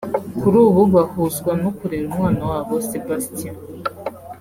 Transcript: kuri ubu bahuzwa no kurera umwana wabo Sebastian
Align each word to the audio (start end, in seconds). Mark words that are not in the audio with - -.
kuri 0.39 0.57
ubu 0.67 0.81
bahuzwa 0.93 1.51
no 1.61 1.69
kurera 1.77 2.05
umwana 2.11 2.41
wabo 2.49 2.73
Sebastian 2.89 3.55